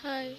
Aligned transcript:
Hai. 0.00 0.32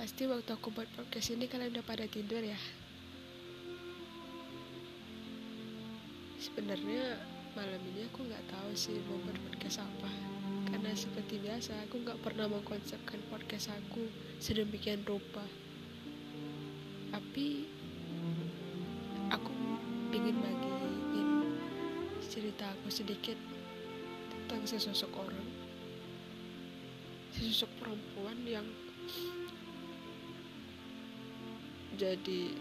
Pasti 0.00 0.24
waktu 0.24 0.48
aku 0.48 0.72
buat 0.72 0.88
podcast 0.96 1.36
ini 1.36 1.44
kalian 1.44 1.76
udah 1.76 1.84
pada 1.84 2.08
tidur 2.08 2.40
ya? 2.40 2.56
Sebenarnya 6.40 7.20
malam 7.52 7.84
ini 7.92 8.08
aku 8.08 8.24
nggak 8.24 8.48
tahu 8.48 8.72
sih 8.72 8.96
mau 9.04 9.20
buat 9.28 9.36
podcast 9.44 9.84
apa. 9.84 10.08
Karena 10.72 10.88
seperti 10.96 11.36
biasa 11.36 11.84
aku 11.84 12.00
nggak 12.00 12.16
pernah 12.24 12.48
mengkonsepkan 12.48 13.20
podcast 13.28 13.76
aku 13.76 14.08
sedemikian 14.40 15.04
rupa. 15.04 15.44
Tapi 17.12 17.68
aku 19.28 19.52
ingin 20.16 20.40
bagiin 20.40 21.28
cerita 22.24 22.72
aku 22.72 22.88
sedikit 22.88 23.36
tentang 24.32 24.64
sesosok 24.64 25.12
orang 25.12 25.51
sesosok 27.32 27.70
perempuan 27.80 28.36
yang 28.44 28.66
jadi 31.96 32.52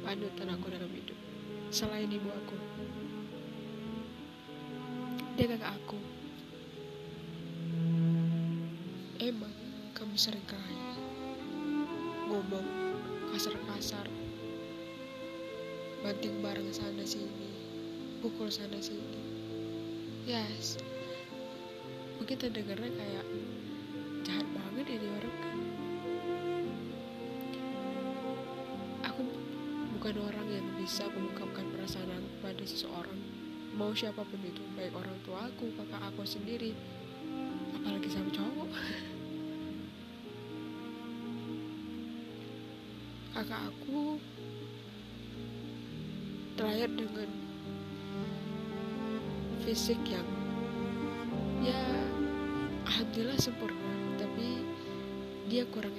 panutan 0.00 0.48
aku 0.56 0.66
dalam 0.72 0.88
hidup. 0.96 1.18
Selain 1.68 2.08
ibu 2.08 2.32
aku. 2.32 2.56
Dia 5.36 5.46
kakak 5.52 5.76
aku. 5.76 6.00
Emang 9.20 9.52
kamu 9.92 10.16
sering 10.16 10.46
kali 10.48 10.78
ngomong 12.32 12.66
kasar-kasar 13.36 14.08
banting 16.00 16.40
bareng 16.40 16.72
sana 16.72 17.04
sini 17.04 17.52
pukul 18.24 18.48
sana 18.48 18.80
sini. 18.80 19.20
Yes 20.24 20.87
mungkin 22.18 22.36
terdengarnya 22.36 22.90
kayak 22.92 23.26
jahat 24.26 24.46
banget 24.50 24.86
ini 24.98 25.06
orang 25.06 25.36
kan. 25.38 25.58
Aku 29.14 29.22
bukan 29.96 30.14
orang 30.26 30.46
yang 30.50 30.66
bisa 30.76 31.06
mengungkapkan 31.08 31.64
perasaan 31.72 32.10
aku 32.10 32.28
pada 32.42 32.64
seseorang. 32.66 33.18
Mau 33.78 33.94
siapa 33.94 34.26
pun 34.26 34.42
itu 34.42 34.60
baik 34.74 34.90
orang 34.98 35.14
tua 35.22 35.46
aku 35.46 35.70
kakak 35.78 36.02
aku 36.10 36.26
sendiri 36.26 36.74
apalagi 37.78 38.10
sama 38.10 38.30
cowok. 38.34 38.70
Kakak 43.38 43.70
aku 43.70 44.18
terakhir 46.58 46.90
dengan 46.98 47.30
fisik 49.62 50.02
yang 50.10 50.26
ya 51.62 52.07
alhamdulillah 52.88 53.36
sempurna 53.36 53.92
tapi 54.16 54.64
dia 55.52 55.68
kurang 55.68 55.92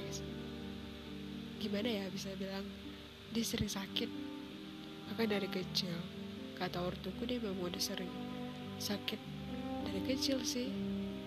gimana 1.59 1.91
ya 1.91 2.07
bisa 2.07 2.31
bilang 2.39 2.63
dia 3.35 3.43
sering 3.43 3.69
sakit? 3.69 4.09
Maka 5.11 5.27
dari 5.27 5.45
kecil 5.51 5.93
kata 6.55 6.79
ortuku 6.81 7.27
dia 7.27 7.37
memang 7.37 7.67
udah 7.67 7.83
sering 7.83 8.09
sakit. 8.79 9.19
Dari 9.85 10.01
kecil 10.07 10.39
sih 10.41 10.71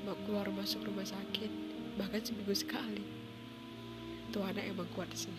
mau 0.03 0.17
keluar 0.25 0.49
masuk 0.51 0.89
rumah 0.89 1.05
sakit 1.05 1.53
bahkan 2.01 2.25
seminggu 2.25 2.57
sekali. 2.57 3.05
Tuh 4.33 4.41
anak 4.43 4.65
emang 4.73 4.89
kuat 4.97 5.13
sih 5.13 5.31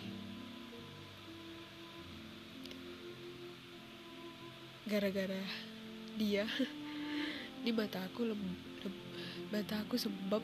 gara-gara 4.83 5.39
dia 6.19 6.43
di 7.63 7.71
mata 7.71 8.03
aku 8.03 8.27
lem, 8.27 8.35
lem, 8.35 8.72
mata 9.53 9.79
aku 9.85 9.95
sebab 9.99 10.41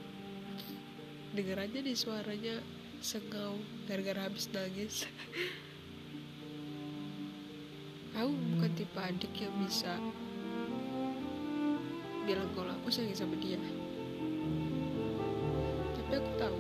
denger 1.34 1.58
aja 1.62 1.80
di 1.82 1.94
suaranya 1.94 2.62
sengau 3.00 3.56
gara-gara 3.88 4.28
habis 4.28 4.52
nangis. 4.52 5.08
Aku 8.18 8.36
bukan 8.36 8.72
tipe 8.76 9.00
adik 9.00 9.32
yang 9.40 9.56
bisa 9.64 9.96
bilang 12.28 12.52
kalau 12.52 12.76
aku 12.76 12.92
sayang 12.92 13.16
sama 13.16 13.40
dia. 13.40 13.56
Tapi 15.96 16.12
aku 16.20 16.32
tahu 16.36 16.60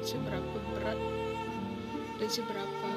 seberapa 0.00 0.56
berat 0.72 0.98
dan 2.16 2.30
seberapa 2.30 2.90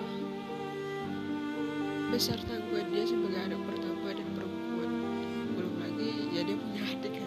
besar 2.14 2.40
tanggungan 2.48 2.88
dia 2.94 3.04
sebagai 3.04 3.42
anak 3.52 3.62
pertama 3.68 4.08
dan 4.16 4.28
perempuan. 4.38 4.92
Belum 5.58 5.76
lagi 5.82 6.10
ya 6.32 6.42
punya 6.48 6.82
adik 6.96 7.25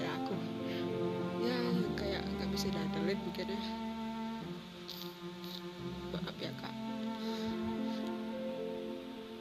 bisa 3.09 3.17
diandelin 3.17 3.25
mungkin 3.25 3.47
ya. 3.49 3.61
Maaf 6.13 6.37
ya 6.41 6.53
kak 6.61 6.75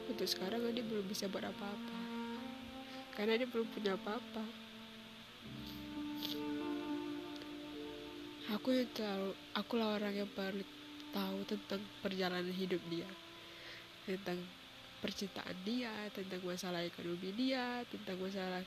untuk 0.08 0.24
sekarang 0.24 0.64
dia 0.72 0.84
belum 0.84 1.04
bisa 1.04 1.28
buat 1.28 1.44
apa-apa. 1.44 2.00
Karena 3.12 3.36
dia 3.36 3.46
belum 3.46 3.68
punya 3.70 3.92
apa-apa. 3.94 4.44
Aku 8.56 8.72
yang 8.72 8.88
terlalu 8.96 9.36
aku 9.52 9.72
lah 9.76 10.00
orang 10.00 10.16
yang 10.16 10.30
paling 10.32 10.64
tahu 11.12 11.38
tentang 11.44 11.84
perjalanan 12.00 12.50
hidup 12.50 12.80
dia. 12.88 13.06
Tentang 14.08 14.40
percintaan 14.98 15.54
dia 15.62 15.92
tentang 16.10 16.42
masalah 16.42 16.82
ekonomi 16.82 17.30
dia 17.30 17.86
tentang 17.86 18.18
masalah 18.18 18.66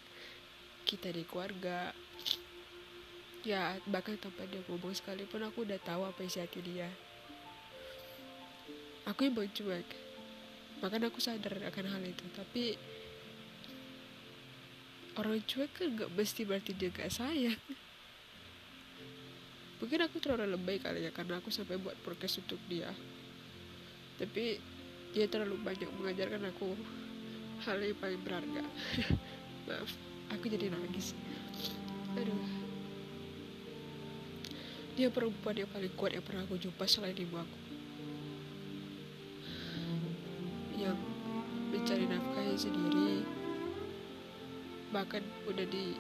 kita 0.87 1.11
di 1.11 1.27
keluarga 1.27 1.91
ya 3.41 3.77
bahkan 3.89 4.17
tanpa 4.21 4.45
dia 4.45 4.61
ngomong 4.69 4.93
sekalipun 4.93 5.41
aku 5.41 5.65
udah 5.65 5.79
tahu 5.81 6.05
apa 6.05 6.21
isi 6.21 6.37
hati 6.37 6.61
dia. 6.61 6.89
Aku 9.09 9.25
yang 9.25 9.33
cuek 9.33 9.87
makanya 10.81 11.13
aku 11.13 11.21
sadar 11.21 11.61
akan 11.61 11.85
hal 11.93 12.01
itu 12.01 12.25
tapi 12.33 12.73
orang 15.13 15.41
cuek 15.45 15.69
kan 15.77 15.93
gak 15.93 16.09
mesti 16.13 16.41
berarti 16.45 16.71
dia 16.77 16.89
gak 16.93 17.09
sayang. 17.09 17.57
Mungkin 19.81 19.99
aku 20.05 20.21
terlalu 20.21 20.53
lebay 20.53 20.77
kali 20.77 21.09
ya 21.09 21.11
karena 21.13 21.41
aku 21.41 21.49
sampai 21.49 21.81
buat 21.81 21.97
podcast 22.05 22.45
untuk 22.45 22.61
dia. 22.69 22.93
Tapi 24.21 24.61
dia 25.17 25.25
terlalu 25.25 25.57
banyak 25.57 25.89
mengajarkan 25.97 26.45
aku 26.53 26.77
hal 27.65 27.77
yang 27.81 27.97
paling 27.97 28.21
berharga. 28.21 28.63
Maaf 29.69 29.91
aku 30.29 30.45
jadi 30.45 30.69
nangis. 30.69 31.17
Aduh 32.17 32.60
dia 34.95 35.07
perempuan 35.07 35.55
yang 35.55 35.69
paling 35.71 35.93
kuat 35.95 36.11
yang 36.11 36.25
pernah 36.25 36.43
aku 36.43 36.59
jumpa 36.59 36.83
selain 36.83 37.15
ibu 37.15 37.35
aku. 37.39 37.59
Yang 40.75 40.99
mencari 41.71 42.05
nafkahnya 42.07 42.55
sendiri. 42.59 43.11
Bahkan 44.91 45.23
udah 45.47 45.65
di 45.71 45.95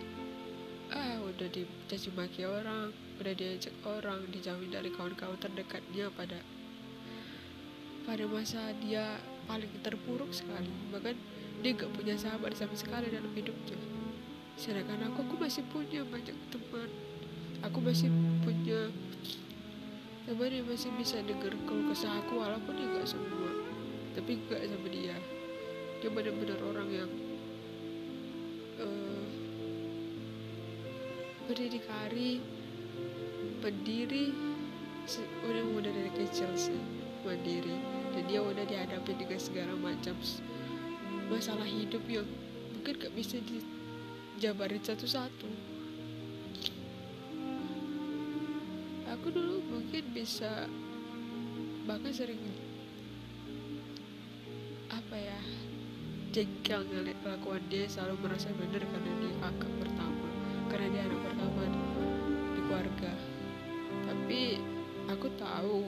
ah 0.91 1.23
udah 1.23 1.47
dicaci 1.47 2.11
maki 2.11 2.43
orang 2.43 2.91
udah 3.23 3.31
diajak 3.31 3.71
orang 3.87 4.27
dijauhin 4.27 4.67
dari 4.67 4.91
kawan-kawan 4.91 5.39
terdekatnya 5.39 6.11
pada 6.11 6.35
pada 8.03 8.27
masa 8.27 8.75
dia 8.83 9.21
paling 9.47 9.71
terpuruk 9.79 10.35
sekali. 10.35 10.67
Bahkan 10.91 11.15
dia 11.61 11.71
gak 11.77 11.93
punya 11.93 12.17
sahabat 12.17 12.57
sama 12.57 12.75
sekali 12.75 13.07
dalam 13.07 13.31
hidupnya. 13.31 13.77
Sedangkan 14.59 15.05
aku 15.07 15.23
aku 15.23 15.35
masih 15.39 15.63
punya 15.71 16.03
banyak 16.03 16.35
teman 16.51 16.89
aku 17.61 17.77
masih 17.81 18.09
punya 18.41 18.89
teman 20.25 20.49
yang 20.53 20.65
masih 20.69 20.89
bisa 20.97 21.21
dengar 21.25 21.53
kalau 21.65 21.83
kesah 21.89 22.13
aku 22.21 22.41
walaupun 22.41 22.73
dia 22.77 22.87
gak 22.97 23.09
semua 23.09 23.51
tapi 24.11 24.37
gak 24.49 24.61
sama 24.67 24.87
dia. 24.91 25.15
Dia 26.01 26.09
benar-benar 26.09 26.59
orang 26.65 26.89
yang 26.89 27.11
uh, 28.81 29.25
berdikari 31.45 32.41
berdiri 33.61 34.33
udah 35.45 35.65
muda 35.73 35.89
dari 35.89 36.11
kecil 36.13 36.49
sih 36.55 36.77
mandiri 37.25 37.77
dan 38.13 38.23
dia 38.25 38.41
udah 38.41 38.65
dihadapi 38.65 39.13
dengan 39.17 39.39
segala 39.41 39.73
macam 39.77 40.15
masalah 41.29 41.65
hidup 41.65 42.01
yang 42.09 42.25
mungkin 42.73 42.97
gak 42.97 43.13
bisa 43.13 43.37
dijabarin 43.45 44.81
satu-satu 44.81 45.70
mungkin 49.91 50.15
bisa 50.15 50.71
bahkan 51.83 52.15
sering 52.15 52.39
apa 54.87 55.19
ya 55.19 55.35
jengkel 56.31 56.87
ngeliat 56.87 57.19
kelakuan 57.19 57.59
dia 57.67 57.91
selalu 57.91 58.23
merasa 58.23 58.55
benar 58.55 58.79
karena 58.87 59.11
dia 59.19 59.33
kakak 59.43 59.71
pertama 59.83 60.27
karena 60.71 60.87
dia 60.95 61.01
anak 61.11 61.19
pertama 61.27 61.63
di 62.55 62.61
keluarga. 62.63 63.11
Tapi 64.07 64.41
aku 65.11 65.27
tahu 65.35 65.79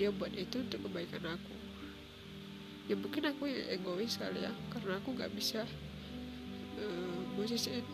dia 0.00 0.08
buat 0.08 0.32
itu 0.32 0.64
untuk 0.64 0.80
kebaikan 0.88 1.36
aku. 1.36 1.56
Ya 2.88 2.96
mungkin 2.96 3.28
aku 3.28 3.44
yang 3.44 3.76
egois 3.76 4.16
kali 4.16 4.40
ya 4.40 4.56
karena 4.72 4.96
aku 5.04 5.20
gak 5.20 5.36
bisa 5.36 5.68
uh, 6.80 7.20
posisiin 7.36 7.84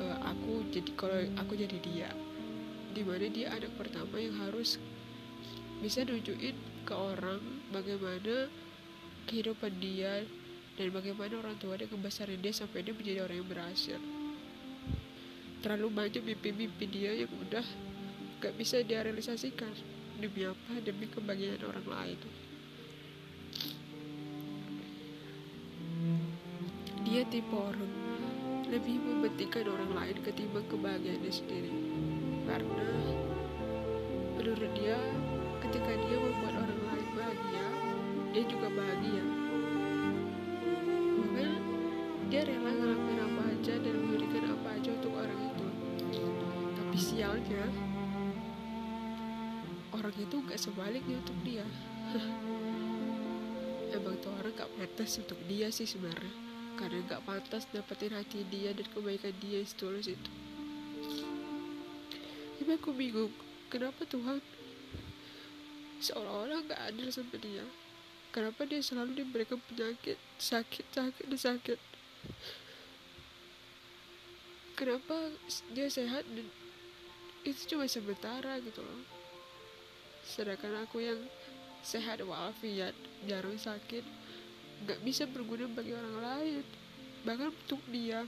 uh, 0.00 0.16
aku 0.32 0.64
jadi 0.72 0.90
kalau 0.96 1.20
aku 1.36 1.60
jadi 1.60 1.76
dia 1.84 2.08
di 2.94 3.02
mana 3.02 3.26
dia 3.26 3.50
anak 3.50 3.74
pertama 3.74 4.22
yang 4.22 4.38
harus 4.38 4.78
bisa 5.82 6.06
nunjukin 6.06 6.54
ke 6.86 6.94
orang 6.94 7.42
bagaimana 7.74 8.46
kehidupan 9.26 9.82
dia 9.82 10.22
dan 10.78 10.94
bagaimana 10.94 11.42
orang 11.42 11.58
tua 11.58 11.74
dia 11.74 11.90
kebesaran 11.90 12.38
dia 12.38 12.54
sampai 12.54 12.86
dia 12.86 12.94
menjadi 12.94 13.26
orang 13.26 13.42
yang 13.42 13.50
berhasil. 13.50 13.98
Terlalu 15.58 15.88
banyak 15.90 16.22
mimpi-mimpi 16.22 16.86
dia 16.86 17.10
yang 17.18 17.32
udah 17.34 17.66
gak 18.38 18.54
bisa 18.54 18.78
dia 18.86 19.02
realisasikan 19.02 19.74
demi 20.22 20.46
apa? 20.46 20.78
Demi 20.78 21.10
kebahagiaan 21.10 21.66
orang 21.66 21.86
lain. 21.90 22.18
Dia 27.04 27.22
tipe 27.26 27.54
orang 27.54 27.92
lebih 28.70 28.96
mementingkan 28.96 29.66
orang 29.68 29.92
lain 29.92 30.16
ketimbang 30.24 30.66
kebahagiaannya 30.66 31.32
sendiri 31.32 31.72
karena 32.44 32.88
menurut 34.36 34.72
dia 34.76 34.98
ketika 35.64 35.92
dia 36.04 36.16
membuat 36.20 36.54
orang 36.60 36.80
lain 36.92 37.08
bahagia 37.16 37.66
dia 38.34 38.44
juga 38.50 38.66
bahagia. 38.66 39.24
Makanya 41.22 41.54
dia 42.26 42.42
rela 42.42 42.70
ngelakuin 42.74 43.20
apa 43.22 43.42
aja 43.54 43.74
dan 43.78 43.94
memberikan 43.94 44.44
apa 44.58 44.68
aja 44.74 44.90
untuk 44.90 45.12
orang 45.14 45.40
itu. 45.54 45.66
Tapi 46.74 46.98
sialnya 46.98 47.64
orang 49.94 50.16
itu 50.18 50.36
gak 50.50 50.58
sebaliknya 50.58 51.22
untuk 51.22 51.38
dia. 51.46 51.62
Emang 53.94 54.18
tuh 54.18 54.34
orang 54.34 54.50
gak 54.58 54.70
pantas 54.82 55.14
untuk 55.22 55.38
dia 55.46 55.70
sih 55.70 55.86
sebenarnya. 55.86 56.34
Karena 56.74 57.06
gak 57.06 57.22
pantas 57.22 57.70
dapetin 57.70 58.18
hati 58.18 58.42
dia 58.50 58.74
dan 58.74 58.90
kebaikan 58.90 59.30
dia 59.38 59.62
yang 59.62 59.70
setulus 59.70 60.10
itu 60.10 60.30
tapi 62.56 62.70
aku 62.78 62.90
bingung 62.94 63.32
kenapa 63.68 64.06
Tuhan 64.06 64.38
seolah-olah 66.00 66.64
gak 66.68 66.82
adil 66.92 67.08
sama 67.10 67.36
dia? 67.40 67.64
Kenapa 68.34 68.66
dia 68.66 68.82
selalu 68.82 69.22
diberikan 69.22 69.62
penyakit 69.70 70.18
sakit 70.38 70.86
sakit 70.90 71.24
dan 71.30 71.40
sakit? 71.40 71.78
Kenapa 74.74 75.30
dia 75.70 75.86
sehat 75.86 76.26
dan 76.26 76.48
itu 77.46 77.60
cuma 77.74 77.86
sementara 77.86 78.58
gitu 78.58 78.82
loh? 78.82 79.02
Sedangkan 80.26 80.82
aku 80.82 81.04
yang 81.04 81.20
sehat 81.84 82.24
walafiat 82.24 82.96
jarang 83.28 83.60
sakit 83.60 84.02
nggak 84.84 85.00
bisa 85.04 85.28
berguna 85.28 85.68
bagi 85.68 85.92
orang 85.92 86.16
lain 86.18 86.64
bahkan 87.28 87.52
untuk 87.52 87.80
dia 87.92 88.24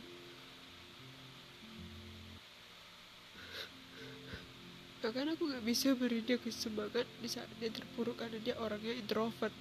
bahkan 5.04 5.28
aku 5.28 5.44
nggak 5.44 5.64
bisa 5.64 5.92
beri 5.92 6.24
dia 6.24 6.40
kesemangat 6.40 7.04
di 7.20 7.28
saat 7.28 7.48
dia 7.60 7.68
terpuruk 7.68 8.16
karena 8.16 8.40
dia 8.40 8.56
orangnya 8.56 8.96
introvert. 8.96 9.52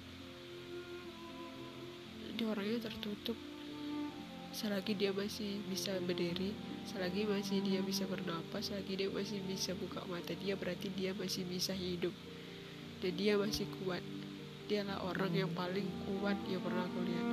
Dia 2.36 2.46
orangnya 2.48 2.88
tertutup. 2.88 3.36
Selagi 4.56 4.96
dia 4.96 5.12
masih 5.12 5.60
bisa 5.68 5.92
berdiri 6.00 6.56
selagi 6.88 7.28
masih 7.28 7.60
dia 7.60 7.84
bisa 7.84 8.08
bernapas 8.08 8.72
selagi 8.72 9.04
dia 9.04 9.08
masih 9.12 9.42
bisa 9.44 9.76
buka 9.76 10.00
mata 10.08 10.32
dia 10.38 10.56
berarti 10.56 10.88
dia 10.96 11.12
masih 11.12 11.44
bisa 11.44 11.76
hidup. 11.76 12.14
Dan 13.04 13.12
dia 13.20 13.36
masih 13.36 13.68
kuat. 13.82 14.00
Dialah 14.66 15.04
orang 15.04 15.30
yang 15.36 15.52
paling 15.52 15.84
kuat 16.08 16.40
yang 16.48 16.64
pernah 16.64 16.88
aku 16.88 17.00
lihat. 17.04 17.28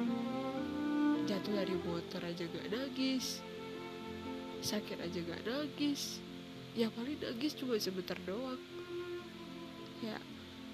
Jatuh 1.23 1.53
dari 1.55 1.75
motor 1.87 2.21
aja 2.27 2.43
gak 2.43 2.67
nangis. 2.67 3.39
Sakit 4.59 4.99
aja 4.99 5.19
gak 5.23 5.47
nangis 5.47 6.19
yang 6.73 6.89
paling 6.97 7.21
nangis 7.21 7.53
cuma 7.53 7.77
sebentar 7.77 8.17
doang. 8.25 8.57
Ya 10.01 10.17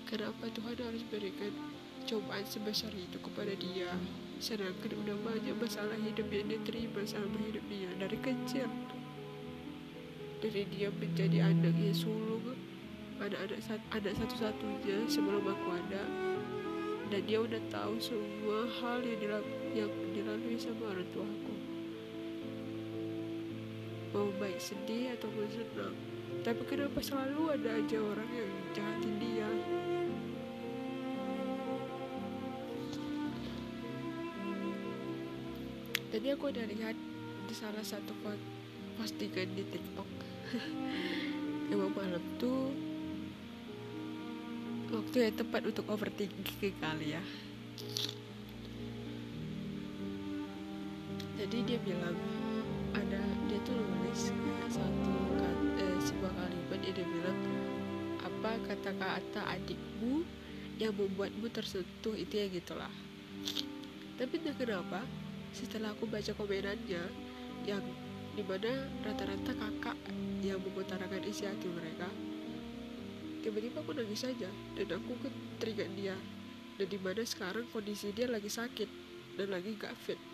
kenapa 0.07 0.47
Tuhan 0.47 0.79
harus 0.79 1.03
berikan 1.11 1.51
cobaan 2.07 2.47
sebesar 2.47 2.95
itu 2.95 3.19
kepada 3.19 3.51
dia? 3.59 3.91
Sedangkan 4.39 4.95
udah 4.95 5.17
banyak 5.27 5.59
masalah 5.59 5.99
hidup 5.99 6.31
yang 6.31 6.47
dia 6.47 6.59
terima 6.63 7.03
selama 7.03 7.35
hidup 7.43 7.65
dia 7.67 7.91
dari 7.99 8.17
kecil. 8.23 8.71
Dari 10.39 10.63
dia 10.71 10.87
menjadi 10.87 11.51
anak 11.51 11.75
yang 11.75 11.91
sulung 11.91 12.55
anak-anak 13.19 13.83
anak 13.91 14.13
satu-satunya 14.15 15.03
sebelum 15.11 15.43
aku 15.43 15.67
ada. 15.75 16.03
Dan 17.11 17.25
dia 17.27 17.43
udah 17.43 17.59
tahu 17.67 17.99
semua 17.99 18.69
hal 18.79 19.03
yang, 19.03 19.19
dilal 19.19 19.43
yang 19.75 19.91
dilalui 20.15 20.55
sama 20.55 20.93
orang 20.95 21.09
tua 21.11 21.25
aku 21.25 21.58
mau 24.09 24.29
baik 24.41 24.57
sedih 24.57 25.13
ataupun 25.13 25.45
senang? 25.49 25.95
Tapi 26.41 26.61
kenapa 26.65 26.97
selalu 27.03 27.59
ada 27.59 27.69
aja 27.77 27.97
orang 27.99 28.29
yang 28.31 28.51
jahatin 28.73 29.15
dia? 29.21 29.49
Tadi 36.09 36.27
aku 36.33 36.49
udah 36.49 36.65
lihat 36.65 36.97
di 37.45 37.53
salah 37.53 37.85
satu 37.85 38.17
postingan 38.97 39.53
di 39.53 39.63
tiktok. 39.69 40.09
Emang 41.73 41.93
malam 41.93 42.23
tuh 42.41 42.73
waktu 44.89 45.29
yang 45.29 45.35
tepat 45.37 45.61
untuk 45.69 45.85
overthinking 45.85 46.73
kali 46.81 47.13
ya. 47.13 47.21
Jadi 51.39 51.57
dia 51.63 51.79
bilang 51.85 52.38
tuh 53.65 53.75
nulis 53.75 54.31
satu 54.69 55.15
eh, 55.79 55.97
sebuah 56.03 56.33
kalimat. 56.33 56.79
Dia 56.79 57.05
bilang 57.05 57.39
apa 58.19 58.51
kata-kata 58.67 59.41
adikmu 59.59 60.23
yang 60.79 60.95
membuatmu 60.95 61.47
tersentuh 61.51 62.15
itu 62.15 62.33
ya 62.39 62.47
gitulah. 62.47 62.91
Tapi 64.15 64.33
entah 64.39 64.55
kenapa 64.55 65.03
setelah 65.55 65.91
aku 65.95 66.07
baca 66.07 66.31
komenannya 66.35 67.03
yang 67.67 67.83
di 68.35 68.43
mana 68.45 68.87
rata-rata 69.03 69.51
kakak 69.51 69.97
yang 70.39 70.61
mengutarakan 70.63 71.23
isi 71.27 71.43
hati 71.43 71.67
mereka 71.67 72.07
tiba-tiba 73.39 73.79
aku 73.83 73.95
nangis 73.95 74.23
saja 74.23 74.51
dan 74.75 74.87
aku 74.99 75.15
ke 75.23 75.29
dia. 75.95 76.15
Dan 76.79 76.87
di 76.87 76.95
mana 76.95 77.27
sekarang 77.27 77.67
kondisi 77.75 78.15
dia 78.15 78.31
lagi 78.31 78.47
sakit 78.47 78.87
dan 79.35 79.51
lagi 79.51 79.75
gak 79.75 79.91
fit 79.99 80.28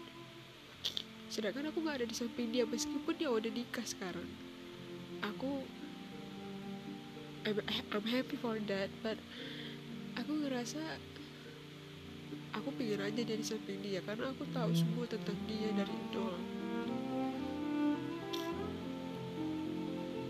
sedangkan 1.36 1.68
aku 1.68 1.84
gak 1.84 2.00
ada 2.00 2.08
di 2.08 2.16
samping 2.16 2.48
dia 2.48 2.64
meskipun 2.64 3.12
dia 3.20 3.28
udah 3.28 3.52
nikah 3.52 3.84
sekarang. 3.84 4.24
Aku 5.20 5.68
I'm, 7.44 7.60
I'm 7.92 8.08
happy 8.08 8.40
for 8.40 8.56
that 8.72 8.88
but 9.04 9.20
aku 10.16 10.32
ngerasa 10.32 10.80
aku 12.56 12.72
pikir 12.80 13.04
aja 13.04 13.20
dia 13.20 13.36
di 13.36 13.44
samping 13.44 13.84
dia 13.84 14.00
karena 14.08 14.32
aku 14.32 14.48
tahu 14.56 14.72
semua 14.72 15.04
tentang 15.12 15.36
dia 15.44 15.76
dari 15.76 15.96
nol. 16.16 16.40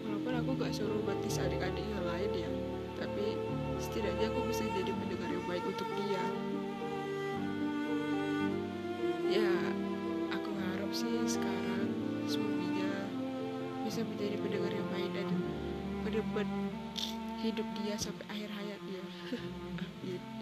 Walaupun 0.10 0.34
aku 0.42 0.50
gak 0.58 0.74
seromantis 0.74 1.38
adik-adik 1.38 1.86
yang 1.86 2.06
lain 2.10 2.32
ya 2.34 2.52
tapi 2.98 3.38
setidaknya 3.78 4.34
aku 4.34 4.42
bisa 4.50 4.66
jadi 4.74 4.90
pendengar 4.90 5.30
yang 5.30 5.46
baik 5.46 5.64
untuk 5.70 5.86
dia 6.02 6.26
sih 10.96 11.28
sekarang 11.28 11.92
suaminya 12.24 13.12
bisa 13.84 14.00
menjadi 14.08 14.40
pendengar 14.40 14.72
yang 14.72 14.88
baik 14.96 15.12
dan 15.12 15.28
benar 16.08 16.48
hidup 17.44 17.68
dia 17.84 18.00
sampai 18.00 18.24
akhir 18.32 18.48
hayatnya 18.48 19.04
amin 19.36 20.24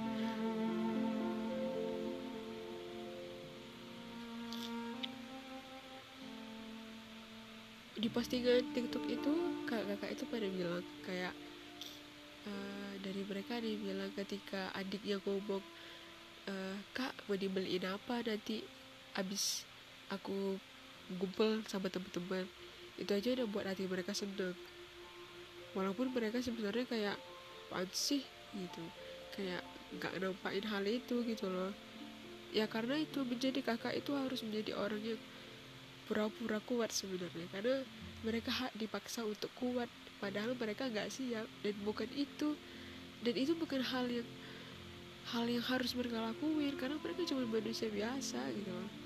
di 8.04 8.12
postingan 8.12 8.62
TikTok 8.78 9.10
itu 9.10 9.34
kakak-kakak 9.66 10.12
itu 10.12 10.24
pada 10.28 10.48
bilang 10.54 10.86
kayak 11.08 11.34
uh, 12.44 12.94
dari 13.00 13.24
mereka 13.24 13.64
dia 13.64 13.80
bilang 13.80 14.12
ketika 14.12 14.76
adiknya 14.76 15.24
ngomong 15.24 15.64
uh, 16.52 16.76
kak 16.92 17.16
mau 17.26 17.40
dibeliin 17.40 17.88
apa 17.88 18.20
nanti? 18.28 18.60
Abis 19.16 19.64
aku 20.12 20.60
gumpel 21.20 21.62
sama 21.68 21.88
teman-teman. 21.92 22.48
Itu 22.96 23.12
aja 23.14 23.30
udah 23.36 23.48
buat 23.50 23.66
hati 23.68 23.86
mereka 23.90 24.16
seneng. 24.16 24.56
Walaupun 25.74 26.14
mereka 26.14 26.40
sebenarnya 26.40 26.86
kayak 26.86 27.18
apaan 27.74 27.90
gitu. 28.54 28.84
Kayak 29.34 29.66
nggak 29.98 30.14
nampakin 30.22 30.66
hal 30.70 30.84
itu 30.86 31.26
gitu 31.26 31.50
loh. 31.50 31.74
Ya 32.54 32.70
karena 32.70 33.02
itu 33.02 33.26
menjadi 33.26 33.66
kakak 33.66 33.98
itu 33.98 34.14
harus 34.14 34.46
menjadi 34.46 34.78
orang 34.78 35.02
yang 35.02 35.22
pura-pura 36.06 36.62
kuat 36.70 36.94
sebenarnya. 36.94 37.50
Karena 37.50 37.82
mereka 38.22 38.54
dipaksa 38.78 39.26
untuk 39.26 39.50
kuat. 39.58 39.90
Padahal 40.22 40.54
mereka 40.54 40.86
nggak 40.86 41.10
siap. 41.10 41.50
Dan 41.66 41.74
bukan 41.82 42.08
itu. 42.14 42.54
Dan 43.26 43.34
itu 43.34 43.58
bukan 43.58 43.82
hal 43.82 44.06
yang 44.06 44.30
hal 45.34 45.50
yang 45.50 45.66
harus 45.66 45.98
mereka 45.98 46.22
lakuin. 46.22 46.78
Karena 46.78 47.02
mereka 47.02 47.26
cuma 47.26 47.42
manusia 47.50 47.90
biasa 47.90 48.38
gitu 48.54 49.03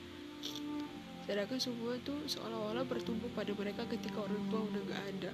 sedangkan 1.27 1.59
semua 1.59 1.99
tuh 2.07 2.23
seolah-olah 2.23 2.87
bertumbuh 2.87 3.27
pada 3.35 3.51
mereka 3.51 3.83
ketika 3.91 4.23
orang 4.23 4.47
tua 4.47 4.63
udah 4.63 4.81
gak 4.87 5.03
ada. 5.11 5.31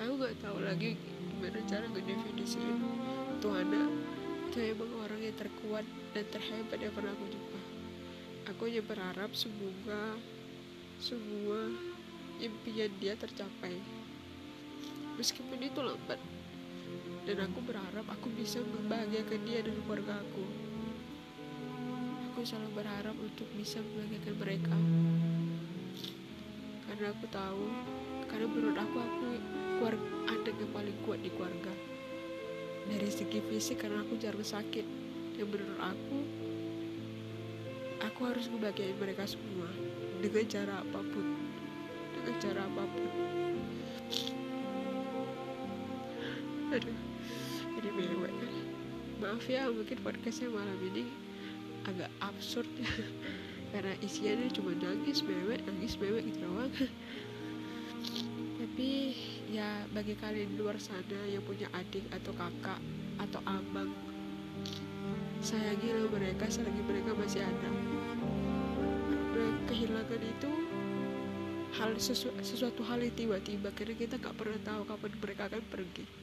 Aku 0.00 0.16
gak 0.16 0.38
tahu 0.40 0.62
lagi 0.62 0.94
gimana 0.94 1.60
cara 1.66 1.84
ngedefinisiin 1.90 2.78
Tuhan 3.42 3.68
itu 4.50 4.58
emang 4.62 4.90
orang 5.06 5.20
yang 5.22 5.36
terkuat 5.38 5.86
dan 6.10 6.24
terhebat 6.30 6.78
yang 6.78 6.94
pernah 6.94 7.14
aku 7.14 7.26
jumpa. 7.30 7.60
Aku 8.50 8.66
hanya 8.66 8.82
berharap 8.82 9.30
semoga 9.34 10.18
semua 10.98 11.70
impian 12.42 12.90
dia 12.98 13.14
tercapai. 13.14 13.78
Meskipun 15.18 15.60
itu 15.62 15.78
lambat 15.78 16.18
dan 17.28 17.36
aku 17.44 17.60
berharap 17.68 18.06
aku 18.08 18.32
bisa 18.32 18.64
membahagiakan 18.64 19.40
dia 19.44 19.60
dan 19.60 19.76
keluarga 19.84 20.24
aku. 20.24 20.44
Aku 22.32 22.40
selalu 22.40 22.80
berharap 22.80 23.16
untuk 23.20 23.44
bisa 23.60 23.84
membahagiakan 23.84 24.34
mereka. 24.40 24.76
Karena 26.88 27.06
aku 27.12 27.26
tahu 27.28 27.64
karena 28.24 28.46
menurut 28.48 28.78
aku 28.78 28.96
aku 29.04 29.26
keluarga 29.76 30.50
yang 30.56 30.72
paling 30.72 30.96
kuat 31.04 31.20
di 31.20 31.30
keluarga. 31.36 31.74
Dari 32.88 33.10
segi 33.12 33.40
fisik 33.52 33.84
karena 33.84 34.00
aku 34.00 34.16
jarang 34.16 34.46
sakit. 34.46 34.86
Dan 35.36 35.46
menurut 35.52 35.80
aku 35.80 36.18
aku 38.00 38.20
harus 38.32 38.48
membahagiakan 38.48 38.96
mereka 38.96 39.28
semua. 39.28 39.68
Dengan 40.24 40.44
cara 40.48 40.74
apa 40.80 41.00
pun. 41.04 41.26
Dengan 42.16 42.34
cara 42.40 42.60
apa 42.64 42.84
pun. 42.88 43.10
Aduh 46.70 47.09
maaf 49.20 49.44
ya 49.44 49.68
mungkin 49.68 50.00
podcastnya 50.00 50.48
malam 50.48 50.80
ini 50.80 51.04
agak 51.84 52.08
absurd 52.24 52.64
ya. 52.80 52.88
Karena 53.76 53.92
isinya 54.00 54.48
cuma 54.48 54.72
nangis 54.72 55.20
mewek 55.20 55.60
nangis 55.68 56.00
mewek 56.00 56.24
gitu 56.32 56.48
doang. 56.48 56.72
Tapi 58.60 59.12
ya 59.52 59.84
bagi 59.92 60.16
kalian 60.16 60.56
di 60.56 60.64
luar 60.64 60.80
sana 60.80 61.20
yang 61.28 61.44
punya 61.44 61.68
adik 61.76 62.08
atau 62.08 62.32
kakak 62.32 62.80
atau 63.20 63.40
abang 63.44 63.92
sayangilah 65.44 66.08
mereka 66.08 66.48
selagi 66.48 66.80
mereka 66.80 67.12
masih 67.12 67.44
ada. 67.44 67.70
Karena 69.12 69.48
kehilangan 69.68 70.22
itu 70.24 70.50
hal 71.76 71.92
sesu, 72.00 72.32
sesuatu 72.40 72.80
hal 72.88 73.04
yang 73.04 73.12
tiba-tiba. 73.12 73.68
Karena 73.76 73.94
kita 74.00 74.16
nggak 74.16 74.32
pernah 74.32 74.58
tahu 74.64 74.82
kapan 74.88 75.12
mereka 75.20 75.42
akan 75.52 75.62
pergi 75.68 76.19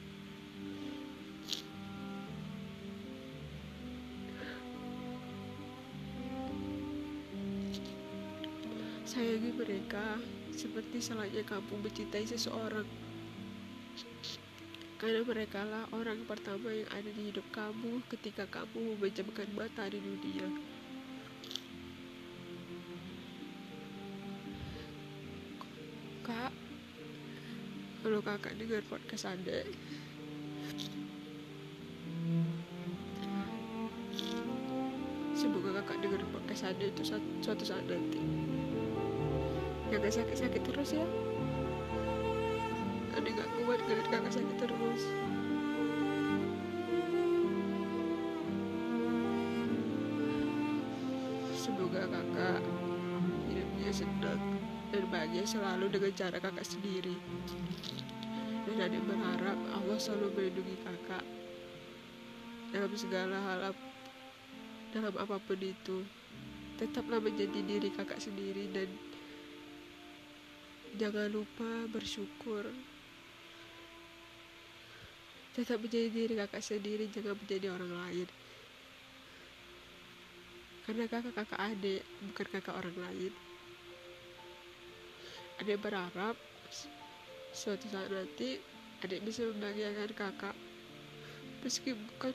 sayangi 9.08 9.56
mereka 9.56 10.20
seperti 10.52 11.00
salahnya 11.00 11.40
kamu 11.48 11.80
mencintai 11.80 12.28
seseorang. 12.28 12.84
Karena 15.00 15.24
mereka 15.24 15.64
lah 15.64 15.88
orang 15.96 16.28
pertama 16.28 16.68
yang 16.68 16.84
ada 16.92 17.08
di 17.08 17.32
hidup 17.32 17.48
kamu 17.48 18.04
ketika 18.12 18.44
kamu 18.52 19.00
memejamkan 19.00 19.48
mata 19.56 19.88
di 19.88 19.96
dunia. 19.96 20.44
Kak 26.28 26.52
kalau 28.04 28.20
kakak 28.20 28.60
dengar 28.60 28.84
podcast 28.92 29.24
ada 29.32 29.64
semoga 35.32 35.80
kakak 35.80 35.96
dengar 36.04 36.20
podcast 36.28 36.76
ada 36.76 36.84
itu 36.84 37.02
suatu 37.40 37.64
saat 37.64 37.88
nanti 37.88 38.57
Kakak 39.88 40.12
sakit-sakit 40.12 40.62
terus 40.68 40.92
ya. 40.92 41.06
Adik 43.16 43.40
gak 43.40 43.48
kuat 43.56 43.80
ngeliat 43.88 44.08
kakak 44.12 44.32
sakit 44.36 44.56
terus. 44.60 45.02
Semoga 51.56 52.04
kakak 52.04 52.60
hidupnya 53.48 53.90
senang 53.90 54.60
dan 54.92 55.04
bahagia 55.08 55.44
selalu 55.48 55.88
dengan 55.88 56.12
cara 56.12 56.36
kakak 56.36 56.68
sendiri. 56.68 57.16
Dan 58.68 58.84
adik 58.84 59.02
berharap 59.08 59.56
Allah 59.72 59.96
selalu 59.96 60.36
melindungi 60.36 60.76
kakak 60.84 61.24
Dalam 62.76 62.92
segala 62.92 63.40
hal 63.40 63.72
dalam 64.92 65.14
apa 65.16 65.40
pun 65.40 65.60
itu. 65.64 66.04
Tetaplah 66.76 67.24
menjadi 67.24 67.64
diri 67.64 67.88
kakak 67.88 68.20
sendiri 68.20 68.68
dan 68.70 69.07
Jangan 70.98 71.30
lupa 71.30 71.86
bersyukur. 71.94 72.66
Tetap 75.54 75.78
menjadi 75.78 76.10
diri 76.10 76.34
kakak 76.34 76.58
sendiri, 76.58 77.06
jangan 77.06 77.38
menjadi 77.38 77.70
orang 77.70 77.92
lain. 77.94 78.28
Karena 80.82 81.06
kakak 81.06 81.34
kakak 81.38 81.60
adik, 81.62 82.02
bukan 82.26 82.46
kakak 82.50 82.74
orang 82.74 82.98
lain. 82.98 83.32
Adik 85.62 85.78
berharap 85.78 86.34
suatu 87.54 87.86
saat 87.90 88.10
nanti 88.10 88.58
adik 89.02 89.22
bisa 89.22 89.46
membahagiakan 89.46 90.14
kakak 90.14 90.56
meski 91.62 91.94
bukan 91.94 92.34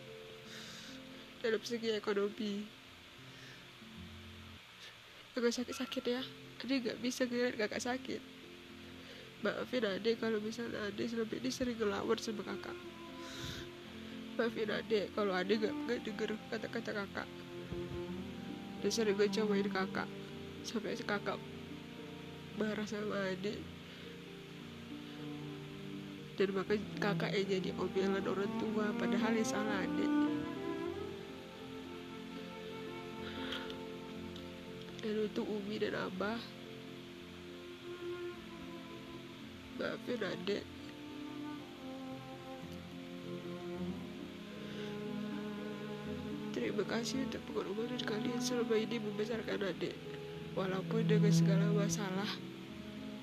dalam 1.43 1.60
segi 1.63 1.96
ekonomi 1.96 2.63
Kakak 5.34 5.55
sakit-sakit 5.55 6.03
ya 6.03 6.22
adik 6.63 6.91
gak 6.91 7.00
bisa 7.00 7.24
ngeliat 7.27 7.55
kakak 7.55 7.84
sakit 7.84 8.33
maafin 9.44 9.84
adek 9.84 10.24
kalau 10.24 10.40
misalnya 10.40 10.80
adek 10.88 11.12
selama 11.12 11.36
ini 11.36 11.50
sering 11.52 11.76
ngelawan 11.76 12.18
sama 12.18 12.42
kakak. 12.48 12.78
Maafin 14.40 14.72
adek 14.72 15.12
kalau 15.14 15.36
adek 15.36 15.68
gak, 15.68 15.76
gak 15.86 16.00
denger 16.08 16.30
kata-kata 16.48 16.92
kakak? 17.04 17.28
Dan 18.80 18.92
sering 18.92 19.20
ngecewain 19.20 19.68
kakak. 19.68 20.08
Sampai 20.64 20.96
kakak 20.96 21.36
marah 22.56 22.88
sama 22.88 23.34
adek 23.36 23.60
dan 26.34 26.50
maka 26.54 26.74
kakak 26.98 27.30
yang 27.34 27.46
jadi 27.46 27.70
omelan 27.78 28.26
orang 28.26 28.52
tua 28.58 28.90
padahal 28.98 29.34
yang 29.38 29.46
salah 29.46 29.86
adek 29.86 30.12
dan 35.04 35.16
untuk 35.20 35.46
Umi 35.46 35.78
dan 35.78 35.94
Abah 35.98 36.42
maafin 39.84 40.24
adek 40.24 40.63
terima 46.56 46.84
kasih 46.88 47.28
untuk 47.28 47.44
pengorbanan 47.52 48.00
kalian 48.08 48.40
selama 48.40 48.80
ini 48.80 48.96
membesarkan 49.04 49.60
adik. 49.60 49.92
Walaupun 50.56 51.04
dengan 51.04 51.34
segala 51.36 51.68
masalah 51.75 52.32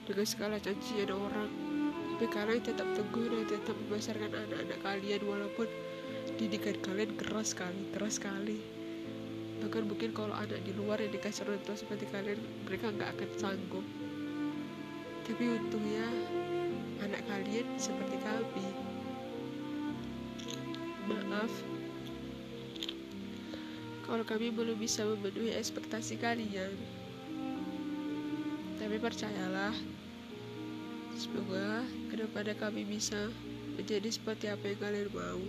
dengan 0.04 0.26
segala 0.28 0.60
cacian 0.60 1.08
orang 1.08 1.48
tapi 2.20 2.26
kalian 2.28 2.60
tetap 2.60 2.84
teguh 2.92 3.32
dan 3.32 3.48
tetap 3.48 3.72
membesarkan 3.80 4.28
anak-anak 4.28 4.78
kalian 4.84 5.20
walaupun 5.24 5.64
didikan 6.36 6.76
kalian 6.84 7.16
keras 7.16 7.56
sekali 7.56 7.88
keras 7.96 8.20
sekali. 8.20 8.60
Bahkan 9.64 9.88
mungkin 9.88 10.12
kalau 10.12 10.36
anak 10.36 10.60
di 10.60 10.76
luar 10.76 11.00
yang 11.00 11.16
dikasih 11.16 11.48
orang 11.48 11.64
tua 11.64 11.80
seperti 11.80 12.04
kalian 12.12 12.36
mereka 12.68 12.92
nggak 12.92 13.16
akan 13.16 13.30
sanggup 13.40 13.86
tapi 15.26 15.44
untungnya 15.46 16.06
anak 17.00 17.22
kalian 17.28 17.66
seperti 17.80 18.16
kami. 18.20 18.66
Maaf, 21.10 21.52
kalau 24.10 24.26
kami 24.26 24.50
belum 24.50 24.74
bisa 24.74 25.06
memenuhi 25.06 25.54
ekspektasi 25.54 26.18
kalian. 26.18 26.74
Tapi 28.80 28.96
percayalah, 28.98 29.76
semoga 31.14 31.86
ke 32.10 32.14
depannya 32.18 32.58
kami 32.58 32.82
bisa 32.82 33.30
menjadi 33.78 34.10
seperti 34.10 34.50
apa 34.50 34.66
yang 34.66 34.80
kalian 34.82 35.08
mau. 35.14 35.42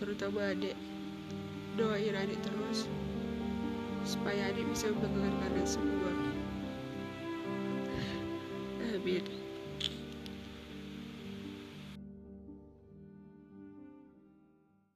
Terutama 0.00 0.54
adik, 0.54 0.78
doain 1.76 2.14
adik 2.16 2.40
terus, 2.40 2.88
supaya 4.06 4.48
adik 4.48 4.64
bisa 4.70 4.88
membanggakan 4.88 5.36
kalian 5.44 5.68
semua. 5.68 6.37
Amin. 9.08 9.47